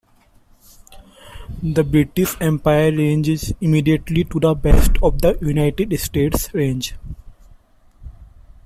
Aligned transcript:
The 1.61 1.83
British 1.83 2.35
Empire 2.41 2.91
Range 2.91 3.29
is 3.29 3.53
immediately 3.61 4.23
to 4.23 4.39
the 4.39 4.55
west 4.55 4.93
of 5.03 5.21
the 5.21 5.37
United 5.43 5.95
States 5.99 6.51
Range. 6.55 6.95